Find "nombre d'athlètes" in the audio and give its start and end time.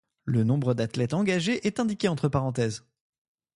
0.43-1.13